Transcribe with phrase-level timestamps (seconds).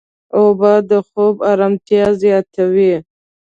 [0.37, 2.93] اوبه د خوب ارامتیا زیاتوي.